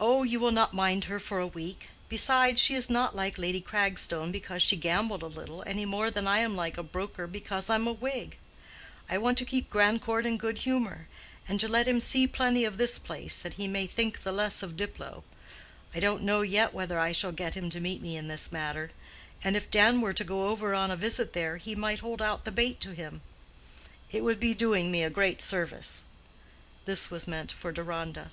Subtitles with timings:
[0.00, 1.90] "Oh, you will not mind her for a week.
[2.08, 6.26] Besides, she is not like Lady Cragstone because she gambled a little, any more than
[6.26, 8.38] I am like a broker because I'm a Whig.
[9.08, 11.06] I want to keep Grandcourt in good humor,
[11.46, 14.64] and to let him see plenty of this place, that he may think the less
[14.64, 15.22] of Diplow.
[15.94, 18.90] I don't know yet whether I shall get him to meet me in this matter.
[19.44, 22.46] And if Dan were to go over on a visit there, he might hold out
[22.46, 23.20] the bait to him.
[24.10, 26.02] It would be doing me a great service."
[26.84, 28.32] This was meant for Deronda.